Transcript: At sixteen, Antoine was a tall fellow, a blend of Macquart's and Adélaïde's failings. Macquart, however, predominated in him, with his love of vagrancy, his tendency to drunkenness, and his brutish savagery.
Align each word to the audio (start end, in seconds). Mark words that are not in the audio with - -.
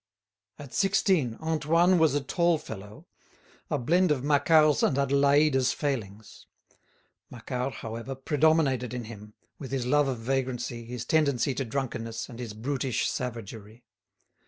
At 0.57 0.73
sixteen, 0.73 1.37
Antoine 1.41 1.99
was 1.99 2.15
a 2.15 2.21
tall 2.21 2.57
fellow, 2.57 3.05
a 3.69 3.77
blend 3.77 4.09
of 4.09 4.23
Macquart's 4.23 4.81
and 4.81 4.97
Adélaïde's 4.97 5.73
failings. 5.73 6.47
Macquart, 7.29 7.71
however, 7.85 8.15
predominated 8.15 8.95
in 8.95 9.03
him, 9.03 9.35
with 9.59 9.69
his 9.71 9.85
love 9.85 10.07
of 10.07 10.17
vagrancy, 10.17 10.85
his 10.85 11.05
tendency 11.05 11.53
to 11.53 11.65
drunkenness, 11.65 12.29
and 12.29 12.39
his 12.39 12.55
brutish 12.55 13.07
savagery. 13.11 13.83